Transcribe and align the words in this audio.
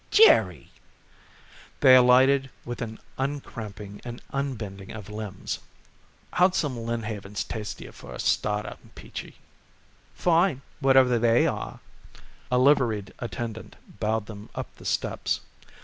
"Jerry!" 0.09 0.71
They 1.81 1.95
alighted 1.95 2.49
with 2.65 2.81
an 2.81 2.97
uncramping 3.19 4.01
and 4.03 4.19
unbending 4.31 4.89
of 4.91 5.11
limbs. 5.11 5.59
"How'd 6.33 6.55
some 6.55 6.75
Lynnhavens 6.75 7.43
taste 7.47 7.77
to 7.77 7.83
you 7.83 7.91
for 7.91 8.11
a 8.11 8.17
starter, 8.19 8.77
Peachy?" 8.95 9.35
"Fine, 10.15 10.63
whatever 10.79 11.19
they 11.19 11.45
are." 11.45 11.81
A 12.49 12.57
liveried 12.57 13.13
attendant 13.19 13.75
bowed 13.99 14.25
them 14.25 14.49
up 14.55 14.75
the 14.77 14.85
steps. 14.85 15.41